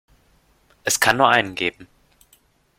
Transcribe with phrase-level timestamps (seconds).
[0.83, 1.87] Es kann nur einen geben!